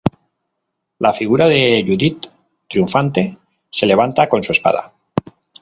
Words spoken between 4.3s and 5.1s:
su espada.